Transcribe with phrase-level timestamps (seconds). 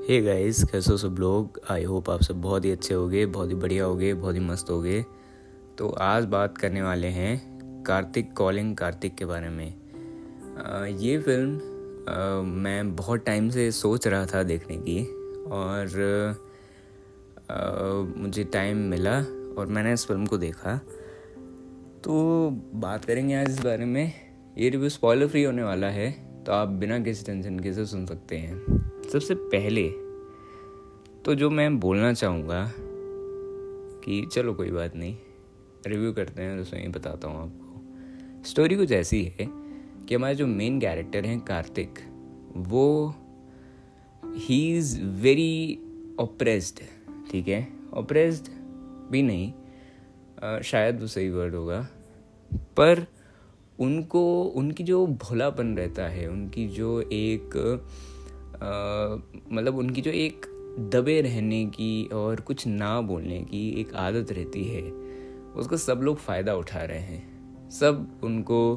[0.00, 1.60] Hey guys कैसे हो सब लोग?
[1.70, 4.70] आई होप आप सब बहुत ही अच्छे होगे बहुत ही बढ़िया होगे बहुत ही मस्त
[4.70, 5.04] होगे।
[5.78, 11.56] तो आज बात करने वाले हैं कार्तिक कॉलिंग कार्तिक के बारे में। आ, ये फ़िल्म
[12.08, 15.04] आ, मैं बहुत टाइम से सोच रहा था देखने की
[15.50, 15.86] और
[17.50, 19.18] आ, मुझे टाइम मिला
[19.58, 20.76] और मैंने इस फ़िल्म को देखा।
[22.04, 24.12] तो बात करेंगे आज इस बारे में।
[24.58, 26.10] ये रिव्यू स्पॉइलर फ्री होने वाला है
[26.44, 29.88] तो आप बिना किसी टेंशन के से सुन सकते हैं। सबसे पहले
[31.24, 32.72] तो जो मैं बोलना चाहूँगा
[34.04, 35.16] कि चलो कोई बात नहीं
[35.86, 37.80] रिव्यू करते हैं तो उसमें बताता हूँ आपको।
[38.44, 39.46] स्टोरी कुछ ऐसी है
[40.06, 41.98] कि हमारे जो मेन कैरेक्टर हैं कार्तिक
[42.56, 43.14] वो
[44.24, 45.78] ही इज़ वेरी
[46.20, 46.80] ऑप्रेस्ड
[47.30, 47.68] ठीक है?
[47.94, 48.48] ऑप्रेस्ड
[49.10, 49.52] भी नहीं
[50.42, 51.88] आ, शायद वो सही वर्ड होगा
[52.54, 53.06] पर
[53.80, 57.50] उनको उनकी जो भोलापन रहता है उनकी जो एक
[59.52, 60.46] मतलब उनकी जो एक
[60.92, 64.82] दबे रहने की और कुछ ना बोलने की एक आदत रहती है
[65.56, 68.76] उसका सब लोग फ़ायदा उठा रहे हैं। सब उनको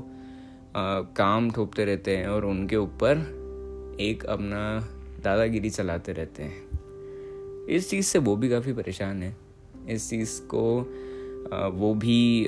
[0.75, 3.17] आ, काम ठोपते रहते हैं और उनके ऊपर
[3.99, 4.79] एक अपना
[5.23, 9.35] दादागिरी चलाते रहते हैं। इस चीज़ से वो भी काफ़ी परेशान है।
[9.89, 10.81] इस चीज़ को
[11.53, 12.47] आ, वो भी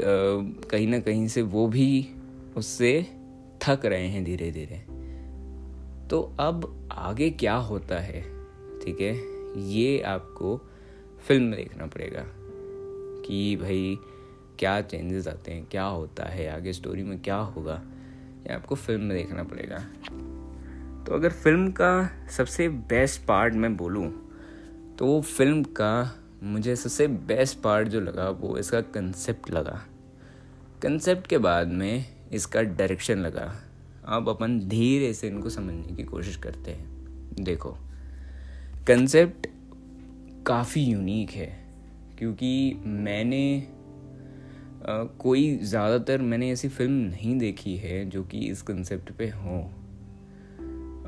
[0.70, 2.10] कहीं ना कहीं से वो भी
[2.58, 3.08] उससे
[3.64, 4.78] थक रहे हैं धीरे धीरे
[6.08, 8.22] तो अब आगे क्या होता है,
[8.82, 9.14] ठीक है?
[9.68, 10.58] ये आपको
[11.28, 12.24] फ़िल्म में देखना पड़ेगा
[13.26, 13.98] कि भाई
[14.60, 17.82] क्या चेंजेस आते हैं, क्या होता है, आगे स्टोरी में क्या होगा,
[18.48, 19.80] ये आपको फ़िल्म में देखना पड़ेगा।
[21.06, 24.08] तो अगर फ़िल्म का सबसे बेस्ट पार्ट मैं बोलूँ
[25.00, 29.82] तो वो फ़िल्म का मुझे सबसे बेस्ट पार्ट जो लगा, वो इसका कंसेप्ट लगा।
[30.82, 33.54] कंसेप्ट के बाद में इसका डायरेक्शन लगा।
[34.08, 37.78] अब अपन धीरे से इनको समझने की कोशिश करते हैं। देखो
[38.88, 39.48] कंसेप्ट
[40.48, 41.66] काफ़ी यूनिक है
[42.20, 43.68] क्योंकि मैंने
[44.90, 49.58] आ, कोई ज़्यादातर मैंने ऐसी फ़िल्म नहीं देखी है जो कि इस कंसेप्ट पे हो।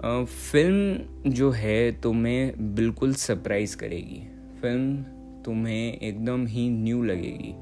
[0.03, 4.21] आ, फ़िल्म जो है तुम्हें बिल्कुल सरप्राइज़ करेगी।
[4.61, 4.95] फ़िल्म
[5.43, 7.53] तुम्हें एकदम ही न्यू लगेगी।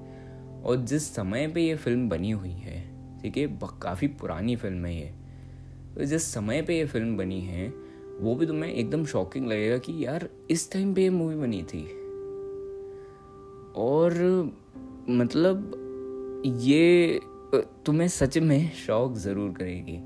[0.63, 2.81] और जिस समय पे ये फ़िल्म बनी हुई है
[3.21, 3.47] ठीक है
[3.81, 5.24] काफ़ी पुरानी फ़िल्म है ये।
[6.03, 7.73] जिस समय पे ये फ़िल्म बनी है,
[8.19, 11.83] वो भी तुम्हें एकदम शॉकिंग लगेगा कि यार, इस टाइम पे ये मूवी बनी थी।
[13.75, 14.13] और
[15.09, 15.71] मतलब
[16.45, 17.19] ये
[17.85, 19.97] तुम्हें सच में शौक ज़रूर करेगी।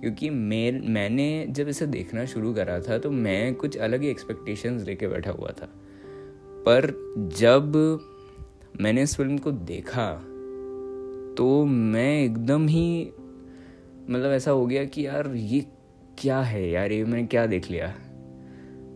[0.00, 4.86] क्योंकि मैं मैंने जब इसे देखना शुरू करा था तो मैं कुछ अलग ही एक्सपेक्टेशंस
[4.86, 5.66] लेके बैठा हुआ था।
[6.66, 6.92] पर
[7.36, 7.76] जब
[8.80, 10.12] मैंने इस फ़िल्म को देखा
[11.38, 13.12] तो मैं एकदम ही
[14.10, 15.60] मतलब ऐसा हो गया कि यार ये
[16.18, 17.94] क्या है यार, ये मैंने क्या देख लिया?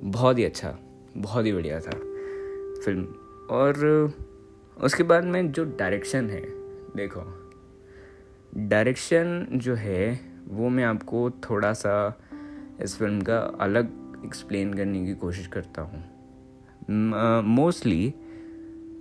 [0.05, 0.77] बहुत ही अच्छा
[1.17, 1.91] बहुत ही बढ़िया था
[2.85, 3.05] फ़िल्म।
[3.51, 4.15] और,
[4.77, 6.41] उसके बाद में जो डायरेक्शन है,
[6.97, 7.23] देखो।
[8.59, 12.19] डायरेक्शन जो है, वो मैं आपको थोड़ा सा
[12.83, 16.05] इस फ़िल्म का अलग एक्सप्लेन करने की कोशिश करता हूँ।
[17.45, 18.15] मोस्टली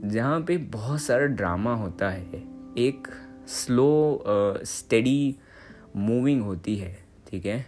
[0.03, 2.43] जहाँ पे बहुत सारा ड्रामा होता है,
[2.77, 3.07] एक
[3.47, 4.23] स्लो
[4.65, 5.35] स्टडी
[5.97, 6.97] मूविंग होती है,
[7.27, 7.65] ठीक है?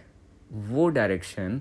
[0.52, 1.60] वो डायरेक्शन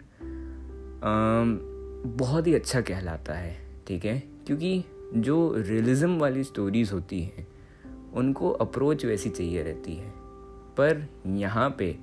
[2.05, 3.57] बहुत ही अच्छा कहलाता है,
[3.87, 4.23] ठीक है?
[4.47, 4.83] क्योंकि
[5.15, 7.47] जो रियलिज़म वाली स्टोरीज़ होती हैं,
[8.13, 10.11] उनको अप्रोच वैसी चाहिए रहती है।
[10.77, 11.95] पर यहाँ पे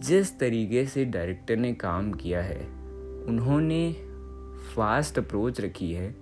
[0.00, 2.60] जिस तरीके से डायरेक्टर ने काम किया है,
[3.26, 3.92] उन्होंने
[4.74, 6.14] फास्ट अप्रोच रखी है,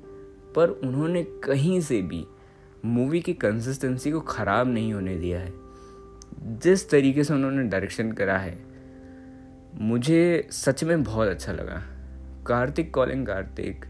[0.56, 2.26] पर उन्होंने कहीं से भी
[2.84, 5.67] मूवी की कंसिस्टेंसी को ख़राब नहीं होने दिया है।
[6.42, 8.58] जिस तरीके से उन्होंने डायरेक्शन करा है
[9.80, 11.82] मुझे सच में बहुत अच्छा लगा।
[12.46, 13.84] Kartik calling Kartik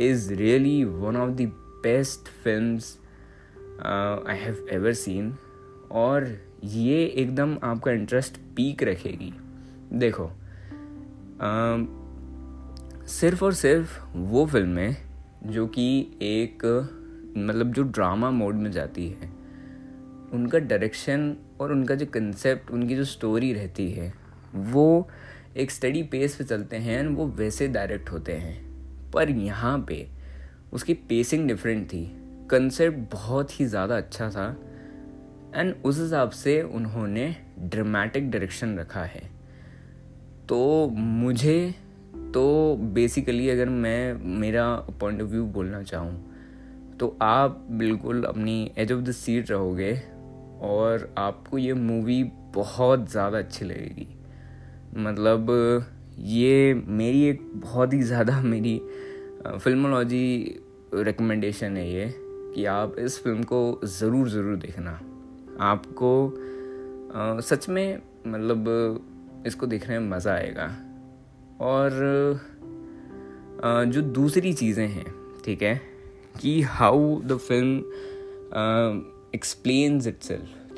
[0.00, 1.40] is really one of the
[1.82, 2.78] best film
[4.28, 5.34] I have ever seen
[5.92, 9.32] और ये एकदम आपका इंटरेस्ट पीक रखेगी।
[9.92, 10.24] देखो
[11.36, 11.86] uh,
[13.08, 14.94] सिर्फ़ और सिर्फ़ वो फ़िल्म
[15.46, 16.64] जो कि एक
[17.38, 19.41] मतलब जो ड्रामा मोड में जाती है।
[20.32, 24.12] उनका डायरेक्शन और उनका जो कंसेप्ट उनकी जो स्टोरी रहती है,
[24.54, 25.08] वो
[25.56, 28.56] एक स्टडी पेस पे चलते हैं वो वैसे डायरेक्ट होते हैं।
[29.12, 30.06] पर यहाँ पे
[30.72, 32.04] उसकी पेसिंग डिफरेंट थी।
[32.50, 34.48] कंसेप्ट बहुत ही ज़्यादा अच्छा था
[35.54, 39.22] एंड उस हिसाब से उन्होंने ड्रामेटिक डायरेक्शन रखा है।
[40.48, 41.74] तो मुझे
[42.34, 48.92] तो बेसिकली अगर मैं, मेरा पॉइंट ऑफ़ व्यू बोलना चाहूँ तो आप बिल्कुल अपनी एज
[48.92, 49.92] ऑफ़ द सीट रहोगे।
[50.62, 52.22] और आपको ये मूवी
[52.54, 54.06] बहुत ज़्यादा अच्छी लगेगी।
[54.96, 55.50] मतलब
[56.20, 58.80] ये मेरी एक बहुत ही ज़्यादा मेरी
[59.46, 60.60] फिल्मोलॉजी
[60.94, 62.06] रिकमेंडेशन है ये
[62.54, 64.98] कि आप इस फ़िल्म को ज़रूर ज़रूर देखना।
[65.60, 66.28] आपको
[67.14, 70.66] आ, सच में मतलब इसको देखने में मज़ा आएगा।
[71.60, 71.92] और
[73.64, 75.06] आ, जो दूसरी चीज़ें हैं
[75.44, 75.80] ठीक है
[76.40, 77.82] कि how the film
[79.34, 80.22] explains it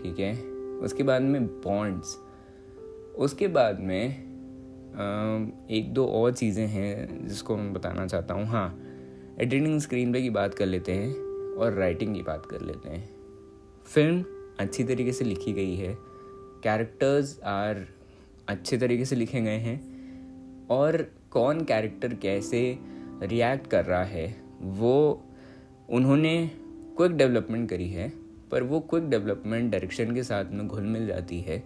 [0.03, 0.35] ठीक है?
[0.81, 2.17] उसके बाद में बॉन्ड्स
[3.17, 4.05] उसके बाद में
[5.71, 8.69] एक दो और चीज़ें हैं जिसको मैं बताना चाहता हूँ। हाँ
[9.41, 11.13] एडिटिंग स्क्रीन पे की बात कर लेते हैं
[11.55, 13.09] और राइटिंग की बात कर लेते हैं।
[13.87, 14.25] फ़िल्म
[14.61, 15.95] अच्छी तरीके से लिखी गई है।
[16.65, 17.87] कैरेक्टर्स आर
[18.49, 22.79] अच्छे तरीके से लिखे गए हैं। और कौन कैरेक्टर कैसे
[23.23, 24.27] रिएक्ट कर रहा है,
[24.61, 25.23] वो
[25.91, 26.51] उन्होंने
[26.97, 28.13] क्विक डेवलपमेंट करी है।
[28.51, 31.63] पर वो क्विक डेवलपमेंट डायरेक्शन के साथ में घुल मिल जाती है।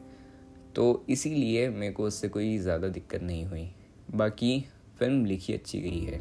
[0.75, 3.69] तो इसीलिए मेरे को उससे कोई ज़्यादा दिक्कत नहीं हुई।
[4.15, 4.65] बाकी
[4.99, 6.21] फ़िल्म लिखी अच्छी गई है।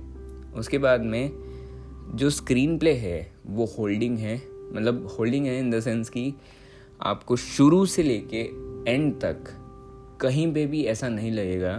[0.54, 1.31] उसके बाद में
[2.15, 4.36] जो स्क्रीन प्ले है, वो होल्डिंग है।
[4.74, 6.33] मतलब होल्डिंग है इन द सेंस कि
[7.01, 8.42] आपको शुरू से लेके
[8.92, 9.44] एंड तक
[10.21, 11.77] कहीं पे भी ऐसा नहीं लगेगा।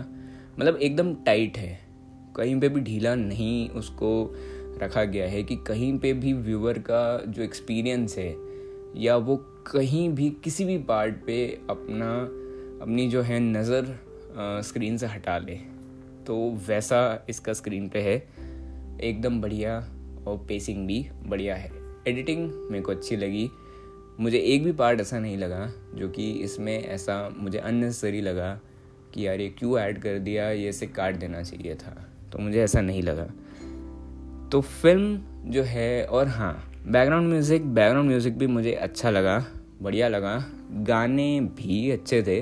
[0.58, 1.78] मतलब एकदम टाइट है।
[2.36, 4.10] कहीं पे भी ढीला नहीं उसको
[4.82, 8.32] रखा गया है कि कहीं पे भी व्यूअर का जो एक्सपीरियंस है
[8.98, 9.36] या वो
[9.72, 12.14] कहीं भी, किसी भी पार्ट पे अपना,
[12.82, 13.98] अपनी जो है नज़र
[14.64, 15.54] स्क्रीन से हटा ले।
[16.26, 18.16] तो वैसा इसका स्क्रीन पे है।
[19.00, 19.78] एकदम बढ़िया
[20.26, 21.70] और पेसिंग भी बढ़िया है।
[22.08, 23.48] एडिटिंग मेरे को अच्छी लगी।
[24.20, 28.60] मुझे एक भी पार्ट ऐसा नहीं लगा, जो कि इसमें ऐसा मुझे अननेसेसरी लगा
[29.14, 32.62] कि यार ये क्यों ऐड कर दिया, ये इसे काट देना चाहिए था। तो मुझे
[32.62, 33.26] ऐसा नहीं लगा।
[34.48, 39.44] तो फ़िल्म जो है, और हाँ बैकग्राउंड म्यूज़िक बैकग्राउंड म्यूज़िक भी मुझे अच्छा लगा,
[39.82, 40.34] बढ़िया लगा।
[40.82, 42.40] गाने भी अच्छे थे।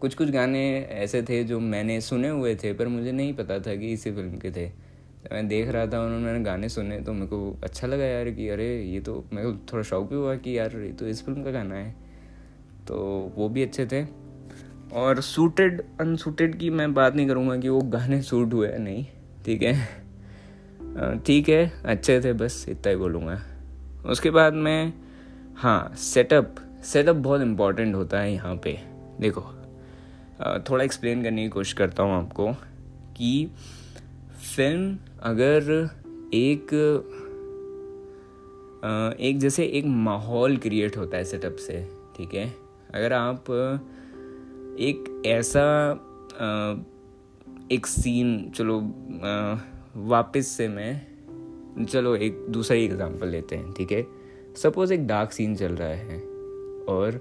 [0.00, 3.74] कुछ कुछ गाने ऐसे थे जो मैंने सुने हुए थे, पर मुझे नहीं पता था
[3.74, 7.12] कि इसी फ़िल्म के थे। तो मैं देख रहा था, उन्होंने मैंने गाने सुने तो
[7.12, 10.34] मेरे को अच्छा लगा यार कि अरे, ये तो मेरे को थोड़ा शौक भी हुआ
[10.36, 11.94] कि यार, ये तो इस फ़िल्म का गाना है।
[12.88, 12.96] तो
[13.36, 14.04] वो भी अच्छे थे।
[14.94, 19.06] और सूटेड अनसूटेड की मैं बात नहीं करूँगा कि वो गाने सूट हुए नहीं,
[19.44, 19.74] ठीक है?
[21.18, 23.40] ठीक है, अच्छे थे, बस इतना ही बोलूँगा।
[24.06, 24.92] उसके बाद में
[25.56, 26.54] हाँ सेटअप
[26.84, 28.78] सेटअप बहुत इंपॉर्टेंट होता है यहाँ पे।
[29.20, 29.40] देखो
[30.70, 32.52] थोड़ा एक्सप्लेन करने की कोशिश करता हूँ आपको
[33.16, 33.50] कि
[34.56, 35.88] फ़िल्म अगर
[36.34, 36.74] एक
[39.20, 41.82] एक जैसे एक माहौल क्रिएट होता है सेटअप से,
[42.16, 42.46] ठीक है?
[42.94, 43.50] अगर आप
[44.80, 45.90] एक ऐसा
[47.72, 48.80] एक सीन चलो
[50.08, 51.09] वापस से मैं
[51.78, 54.06] चलो, एक दूसरा ही एग्जांपल लेते हैं, ठीक है?
[54.56, 56.18] सपोज़ एक डार्क सीन चल रहा है,
[56.88, 57.20] और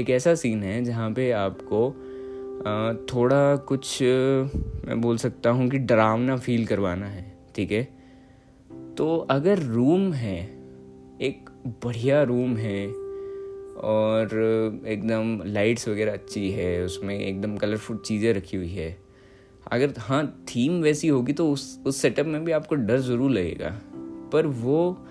[0.00, 1.90] एक ऐसा सीन है जहाँ पे आपको
[3.12, 7.24] थोड़ा कुछ, मैं बोल सकता हूँ कि डरावना फील करवाना है,
[7.54, 7.82] ठीक है?
[8.96, 10.38] तो अगर रूम है,
[11.20, 11.50] एक
[11.84, 12.86] बढ़िया रूम है,
[13.78, 18.96] और एकदम लाइट्स वगैरह अच्छी है, उसमें एकदम कलरफुल चीज़ें रखी हुई है
[19.72, 23.70] अगर हाँ थीम वैसी होगी तो उस उस सेटअप में भी आपको डर ज़रूर लगेगा।
[24.32, 25.06] पर वो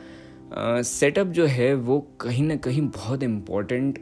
[0.84, 3.98] सेटअप जो है वो कहीं ना कहीं बहुत इम्पोर्टेंट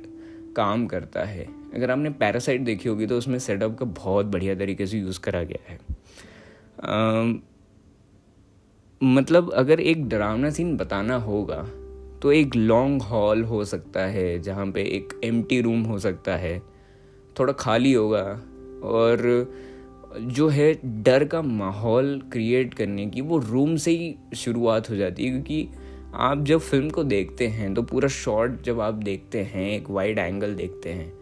[0.56, 4.88] काम करता है। अगर आपने पैरासाइट देखी होगी तो उसमें सेटअप का बहुत बढ़िया तरीके
[4.88, 5.80] से यूज़ करा गया है।
[6.84, 7.24] आ,
[9.02, 11.62] मतलब अगर एक डरावना सीन बताना होगा
[12.22, 16.60] तो एक लॉन्ग हॉल हो सकता है जहाँ पे एक एम रूम हो सकता है।
[17.40, 18.24] थोड़ा खाली होगा
[18.88, 19.20] और
[20.18, 25.26] जो है डर का माहौल क्रिएट करने की, वो रूम से ही शुरुआत हो जाती
[25.26, 25.68] है, क्योंकि
[26.16, 30.20] आप जब फ़िल्म को देखते हैं तो पूरा शॉट जब आप देखते हैं, एक वाइड
[30.20, 31.14] एंगल देखते हैं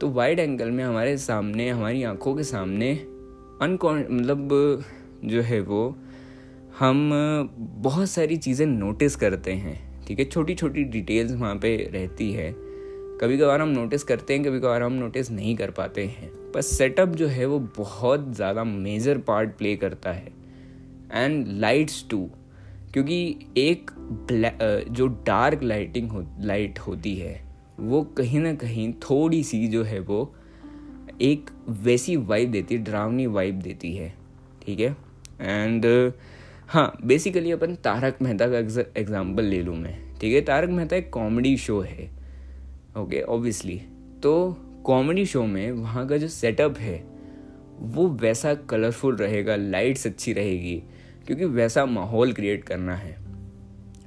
[0.00, 2.92] तो वाइड एंगल में हमारे सामने, हमारी आँखों के सामने
[3.62, 4.48] अनकॉन मतलब
[5.24, 5.96] जो है वो,
[6.78, 7.10] हम
[7.82, 10.24] बहुत सारी चीज़ें नोटिस करते हैं, ठीक है?
[10.24, 12.54] छोटी छोटी डिटेल्स वहाँ पे रहती है।
[13.20, 16.62] कभी कभार हम नोटिस करते हैं कभी कभार हम नोटिस नहीं कर पाते हैं। पर
[16.62, 20.32] सेटअप जो है वो बहुत ज़्यादा मेजर पार्ट प्ले करता है।
[21.12, 22.18] एंड लाइट्स टू
[22.92, 23.18] क्योंकि
[23.58, 23.90] एक
[24.90, 27.40] जो डार्क लाइटिंग हो लाइट होती है,
[27.80, 30.34] वो कहीं ना कहीं थोड़ी सी जो है वो
[31.22, 34.12] एक वैसी वाइब देती है, ड्रावनी वाइब देती है,
[34.62, 34.96] ठीक है?
[35.40, 36.12] एंड
[36.68, 38.58] हाँ बेसिकली अपन तारक मेहता का
[39.00, 40.40] एग्ज़ाम्पल ले लूँ मैं, ठीक है?
[40.42, 42.10] तारक मेहता एक कॉमेडी शो है
[42.98, 43.80] ओके ऑब्वियसली
[44.22, 44.32] तो
[44.86, 46.96] कॉमेडी शो में वहाँ का जो सेटअप है,
[47.78, 50.82] वो वैसा कलरफुल रहेगा लाइट्स अच्छी रहेगी,
[51.26, 53.16] क्योंकि वैसा माहौल क्रिएट करना है।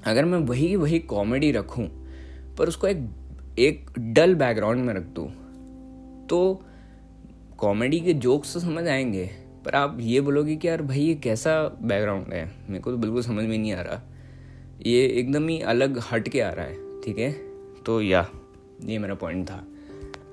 [0.05, 1.87] अगर मैं वही वही कॉमेडी रखूँ,
[2.57, 3.07] पर उसको एक
[3.59, 5.27] एक डल बैकग्राउंड में रख दूँ
[6.29, 6.61] तो
[7.57, 9.25] कॉमेडी के जोक्स तो समझ आएँगे,
[9.65, 13.21] पर आप ये बोलोगे कि यार भाई ये कैसा बैकग्राउंड है, मेरे को तो बिल्कुल
[13.21, 14.01] समझ में नहीं आ रहा।
[14.85, 17.31] ये एकदम ही अलग हट के आ रहा है, ठीक है?
[17.85, 18.27] तो या,
[18.83, 19.63] ये मेरा पॉइंट था।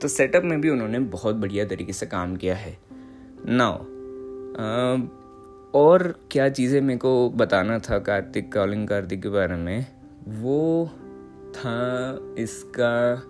[0.01, 2.77] तो सेटअप में भी उन्होंने बहुत बढ़िया तरीके से काम किया है।
[3.47, 3.77] नाउ
[5.75, 9.87] और क्या चीज़ें मेरे को बताना था कार्तिक कॉलिंग कार्तिक के बारे में?
[10.29, 10.91] वो
[11.55, 13.23] था इसका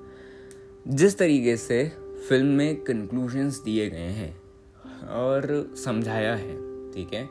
[0.88, 1.84] जिस तरीके से
[2.28, 4.36] फ़िल्म में कंक्लूजन्स दिए गए हैं
[5.08, 6.56] और समझाया है,
[6.92, 7.28] ठीक है?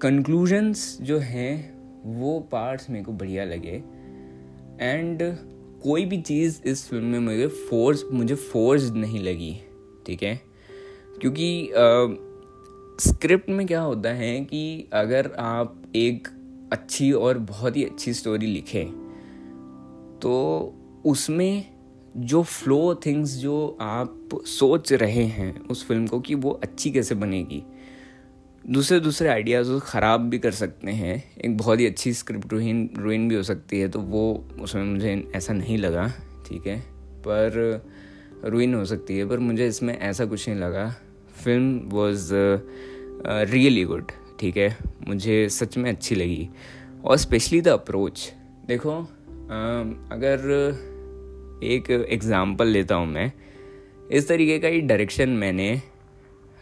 [0.00, 1.76] कंक्लूजन्स जो हैं,
[2.18, 3.82] वो पार्ट्स मेरे को बढ़िया लगे।
[4.80, 5.22] एंड
[5.82, 9.56] कोई भी चीज़ इस फ़िल्म में मुझे फोर्स मुझे फोर्स नहीं लगी,
[10.06, 10.40] ठीक है?
[11.20, 11.70] क्योंकि
[13.00, 16.28] स्क्रिप्ट में क्या होता है कि अगर आप एक
[16.72, 18.86] अच्छी और बहुत ही अच्छी स्टोरी लिखें
[20.22, 20.34] तो
[21.06, 21.64] उसमें
[22.16, 27.14] जो फ्लो थिंग्स जो आप सोच रहे हैं उस फ़िल्म को कि वो अच्छी कैसे
[27.14, 27.62] बनेगी?
[28.66, 33.28] दूसरे दूसरे आइडियाज़ ख़राब भी कर सकते हैं। एक बहुत ही अच्छी स्क्रिप्ट रुइन रुइन
[33.28, 34.22] भी हो सकती है तो वो
[34.60, 36.06] उसमें मुझे ऐसा नहीं लगा
[36.48, 36.78] ठीक है?
[37.26, 37.84] पर
[38.44, 40.88] रुइन हो सकती है पर मुझे इसमें ऐसा कुछ नहीं लगा।
[41.44, 42.30] फ़िल्म वॉज़
[43.52, 44.76] रियली गुड ठीक है?
[45.08, 46.48] मुझे सच में अच्छी लगी।
[47.04, 48.32] और स्पेशली द अप्रोच
[48.66, 53.32] देखो uh, अगर एक एग्ज़ाम्पल लेता हूँ मैं
[54.12, 55.74] इस तरीके का ही डायरेक्शन मैंने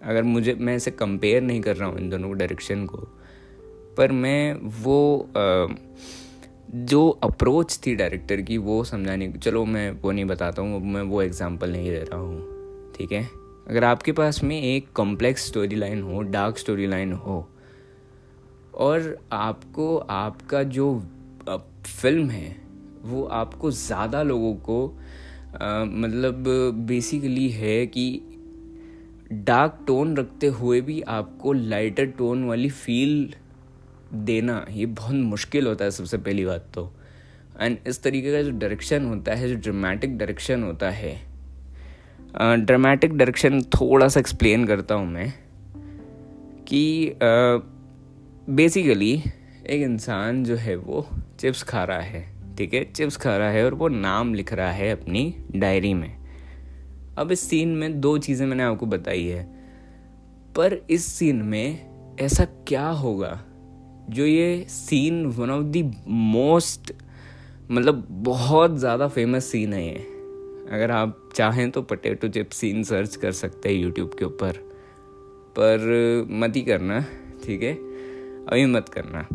[0.04, 2.96] अगर मुझे मैं इसे कंपेयर नहीं कर रहा हूँ इन दोनों डायरेक्शन को
[3.96, 5.30] पर मैं वो
[6.74, 11.22] जो अप्रोच थी डायरेक्टर की वो समझाने चलो मैं वो नहीं बताता हूँ मैं वो
[11.22, 12.54] एग्ज़ाम्पल नहीं दे रहा हूँ
[12.98, 13.28] ठीक है?
[13.68, 17.48] अगर आपके पास में एक कॉम्प्लेक्स स्टोरी लाइन हो डार्क स्टोरी लाइन हो
[18.74, 21.02] और आपको आपका जो
[21.86, 22.56] फ़िल्म है
[23.02, 24.98] वो आपको ज़्यादा लोगों को
[25.62, 26.34] आ, मतलब
[26.74, 28.22] बेसिकली है कि
[29.32, 33.32] डार्क टोन रखते हुए भी आपको लाइटर टोन वाली फील
[34.14, 36.92] देना ये बहुत मुश्किल होता है सबसे पहली बात तो।
[37.60, 41.14] एंड इस तरीके का जो डायरेक्शन होता है, जो ड्रामेटिक डायरेक्शन होता है
[42.36, 45.32] ड्रामेटिक डायरेक्शन थोड़ा सा एक्सप्लेन करता हूँ मैं
[46.68, 47.12] कि
[48.50, 51.06] बेसिकली एक इंसान जो है वो
[51.40, 52.84] चिप्स खा रहा है, ठीक है?
[52.84, 56.23] चिप्स खा रहा है और वो नाम लिख रहा है अपनी डायरी में।
[57.18, 59.42] अब इस सीन में दो चीज़ें मैंने आपको बताई है।
[60.56, 63.38] पर इस सीन में ऐसा क्या होगा
[64.10, 66.92] जो ये scene one of the most
[67.70, 69.94] मतलब बहुत ज़्यादा फ़ेमस सीन है ये।
[70.72, 74.58] अगर आप चाहें तो पटेटो चिप सीन सर्च कर सकते हैं यूट्यूब के ऊपर।
[75.58, 77.00] पर मत ही करना,
[77.44, 77.72] ठीक है?
[77.72, 79.26] अभी मत करना।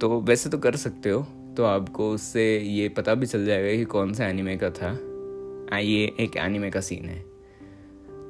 [0.00, 1.26] तो वैसे तो कर सकते हो
[1.56, 4.92] तो आपको उससे ये पता भी चल जाएगा कि कौन सा एनिमे का था।
[5.74, 7.18] ये एक एनिमे का सीन है।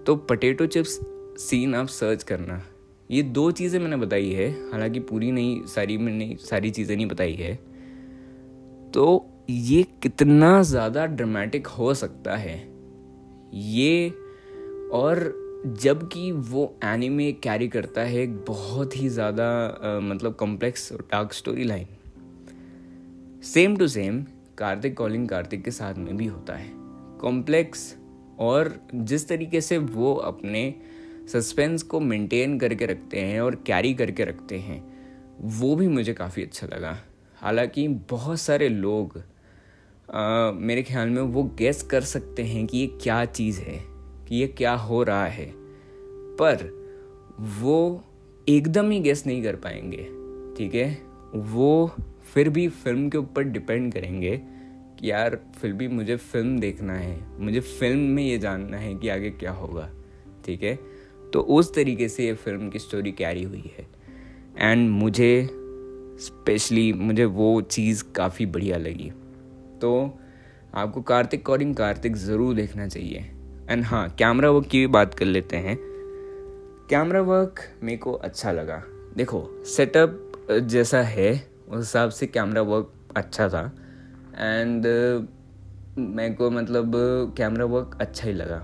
[0.04, 0.98] तो पटेटो चिप्स
[1.40, 2.62] सीन आप सर्च करना।
[3.10, 7.34] ये दो चीज़ें मैंने बताई है, हालाँकि पूरी नहीं, सारी मैंने, सारी चीज़ें नहीं बताई
[7.34, 7.54] है।
[8.94, 12.56] तो ये कितना ज़्यादा ड्रामेटिक हो सकता है।
[13.54, 14.08] ये
[14.92, 15.32] और
[15.82, 21.86] जबकि वो एनिमे कैरी करता है एक बहुत ही ज़्यादा मतलब complex dark story line
[23.44, 24.22] same to same
[24.58, 26.75] Kartik calling Kartik के साथ में भी होता है।
[27.20, 27.96] कॉम्प्लेक्स
[28.38, 30.74] और जिस तरीके से वो अपने
[31.32, 34.96] सस्पेंस को मेंटेन करके रखते हैं और कैरी करके रखते हैं
[35.40, 36.98] वो भी मुझे काफ़ी अच्छा लगा।
[37.36, 39.22] हालाँकि बहुत सारे लोग
[40.14, 43.82] आ, मेरे ख्याल में वो गेस कर सकते हैं कि ये क्या चीज़ है
[44.28, 45.52] कि ये क्या हो रहा है।
[46.36, 46.86] पर
[47.40, 48.04] वो
[48.48, 50.04] एकदम ही गेस नहीं कर पाएँगे
[50.56, 51.02] ठीक है?
[51.34, 51.90] वो
[52.34, 54.42] फिर भी फ़िल्म के ऊपर डिपेंड करेंगे
[55.04, 59.30] यार, फिर भी मुझे फ़िल्म देखना है। मुझे फ़िल्म में ये जानना है कि आगे
[59.30, 59.90] क्या होगा,
[60.44, 60.78] ठीक है?
[61.32, 63.86] तो उस तरीके से ये फ़िल्म की स्टोरी कैरी हुई है।
[64.58, 65.48] एंड मुझे
[66.20, 69.10] स्पेशली मुझे वो चीज़ काफ़ी बढ़िया लगी।
[69.80, 70.18] तो
[70.74, 73.30] आपको कार्तिक कॉरिंग कार्तिक ज़रूर देखना चाहिए।
[73.70, 75.78] एंड हाँ कैमरा वर्क की भी बात कर लेते हैं।
[76.90, 78.82] कैमरा वर्क मेरे को अच्छा लगा।
[79.16, 83.76] देखो सेटअप जैसा है, उस हिसाब से कैमरा वर्क अच्छा था।
[84.38, 85.26] एंड uh,
[85.98, 86.92] मेरे को मतलब
[87.36, 88.58] कैमरा वर्क अच्छा ही लगा।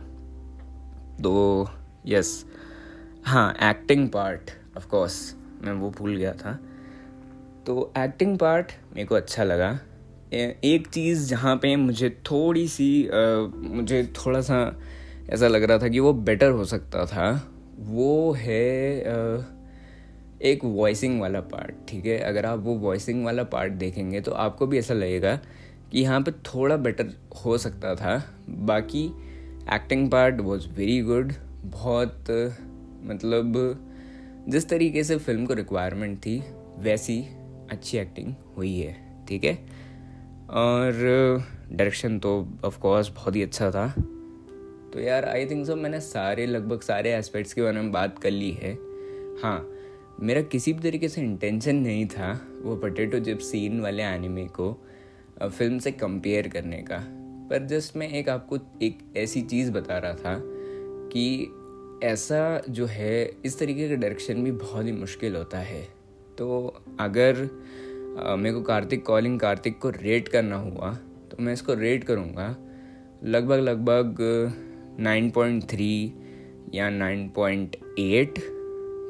[1.22, 1.68] तो
[2.06, 2.44] यस
[3.24, 6.58] हाँ एक्टिंग पार्ट ऑफ़ कोर्स मैं वो भूल गया था।
[7.66, 9.78] तो एक्टिंग पार्ट मेरे को अच्छा लगा।
[10.32, 13.16] एक चीज़ जहाँ पे मुझे थोड़ी सी आ,
[13.54, 14.80] मुझे थोड़ा सा
[15.30, 19.12] ऐसा लग रहा था कि वो बेटर हो सकता था वो है आ,
[20.42, 22.18] एक वॉइसिंग वाला पार्ट ठीक है?
[22.18, 25.34] अगर आप वो वॉइसिंग वाला पार्ट देखेंगे तो आपको भी ऐसा लगेगा
[25.92, 27.12] कि यहाँ पे थोड़ा बेटर
[27.44, 28.16] हो सकता था।
[28.48, 29.04] बाकी
[29.74, 31.32] acting part was very good
[31.64, 32.30] बहुत
[33.04, 33.52] मतलब
[34.48, 36.42] जिस तरीके से फ़िल्म को रिक्वायरमेंट थी,
[36.78, 37.20] वैसी
[37.70, 38.96] अच्छी एक्टिंग हुई है,
[39.28, 39.54] ठीक है?
[40.50, 40.92] और
[41.70, 42.32] डायरेक्शन तो
[42.64, 43.86] ऑफ़ कोर्स बहुत ही अच्छा था।
[44.92, 48.30] तो यार आई थिंक सो मैंने सारे, लगभग सारे एस्पेक्ट्स के बारे में बात कर
[48.30, 48.72] ली है।
[49.42, 49.58] हाँ
[50.22, 54.72] मेरा किसी भी तरीके से इंटेंशन नहीं था वो पटेटो चिप सीन वाले एनिमे को
[55.42, 56.98] फ़िल्म से कंपेयर करने का।
[57.50, 60.36] पर जस्ट मैं एक आपको एक ऐसी चीज़ बता रहा था
[61.12, 61.52] कि
[62.04, 65.82] ऐसा जो है, इस तरीके का डायरेक्शन भी बहुत ही मुश्किल होता है।
[66.38, 67.42] तो अगर
[68.38, 70.92] मेरे को कार्तिक कॉलिंग कार्तिक को रेट करना हुआ
[71.30, 72.56] तो मैं इसको रेट करूँगा
[73.24, 74.16] लगभग लगभग
[75.00, 76.10] 9.3
[76.74, 78.61] या 9.8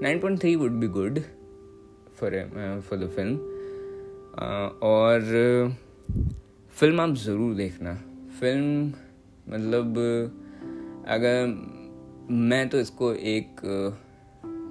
[0.02, 1.18] 9.3 would be good
[2.16, 2.32] for
[2.88, 3.36] for the film
[4.82, 5.20] और
[6.74, 7.94] फ़िल्म आप ज़रूर देखना।
[8.40, 8.86] फ़िल्म
[9.48, 9.98] मतलब
[11.08, 11.46] अगर
[12.30, 13.60] मैं तो इसको एक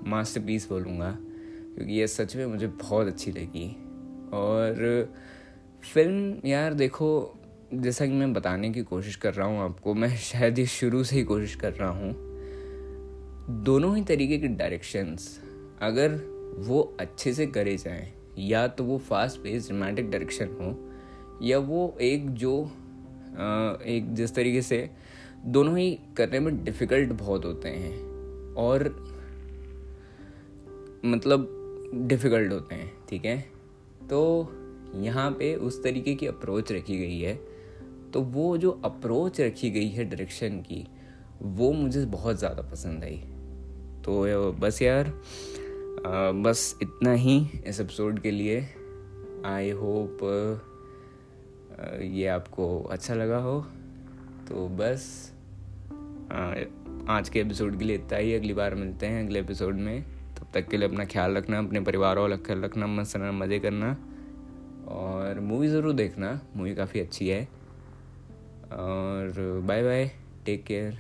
[0.08, 3.68] मास्टर पीस बोलूँगा, क्योंकि ये सच में मुझे बहुत अच्छी लगी।
[4.34, 5.14] और
[5.94, 7.40] फ़िल्म यार देखो,
[7.74, 11.16] जैसा कि मैं बताने की कोशिश कर रहा हूँ आपको, मैं शायद ही शुरू से
[11.16, 12.31] ही कोशिश कर रहा हूँ।
[13.50, 15.40] दोनों ही तरीके के डायरेक्शंस
[15.82, 16.20] अगर
[16.60, 20.76] वो अच्छे से करे जाएँ, या तो वो फास्ट पेस ड्रामेटिक डायरेक्शन हो,
[21.42, 22.60] या वो एक जो
[23.86, 24.90] एक जिस तरीके से
[25.46, 28.84] दोनों ही करने में डिफ़िकल्ट बहुत होते हैं और
[31.06, 31.48] मतलब
[32.08, 33.38] डिफ़िकल्ट होते हैं, ठीक है?
[34.10, 34.52] तो
[34.96, 37.34] यहाँ पे उस तरीके की अप्रोच रखी गई है।
[38.14, 40.86] तो वो जो अप्रोच रखी गई है डायरेक्शन की,
[41.42, 43.24] वो मुझे बहुत ज़्यादा पसंद आई।
[44.06, 45.14] तो बस यार
[46.36, 48.60] बस इतना ही इस एपिसोड के लिए।
[49.46, 50.18] आई होप
[52.04, 53.60] ये आपको अच्छा लगा हो।
[54.50, 55.04] तो बस
[57.10, 60.04] आज के एपिसोड के लिए इतना ही। अगली बार मिलते हैं अगले एपिसोड में।
[60.36, 63.60] तब तक के लिए अपना ख्याल रखना, अपने परिवार वाला ख्याल रखना, मस्त रहना मज़े
[63.60, 63.92] करना।
[64.88, 67.44] और मूवी ज़रूर देखना मूवी काफ़ी अच्छी है।
[68.74, 70.12] और बाय बाय
[70.46, 70.98] टेक केयर